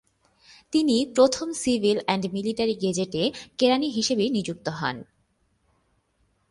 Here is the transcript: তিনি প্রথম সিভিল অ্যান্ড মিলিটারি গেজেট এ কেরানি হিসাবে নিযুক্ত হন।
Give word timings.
তিনি 0.73 1.05
প্রথম 1.15 1.47
সিভিল 1.53 1.97
অ্যান্ড 2.05 2.23
মিলিটারি 2.33 2.75
গেজেট 2.75 3.13
এ 3.15 3.25
কেরানি 3.57 3.89
হিসাবে 3.89 4.25
নিযুক্ত 4.29 4.67
হন। 4.69 4.97